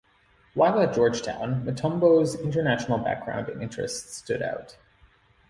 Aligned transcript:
While 0.55 0.79
at 0.79 0.95
Georgetown, 0.95 1.63
Mutombo's 1.63 2.33
international 2.33 2.97
background 2.97 3.49
and 3.49 3.61
interests 3.61 4.17
stood 4.17 4.41
out. 4.41 4.75